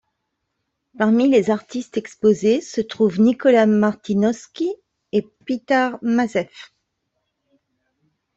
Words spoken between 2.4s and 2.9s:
se